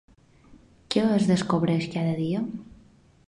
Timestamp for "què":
0.95-1.03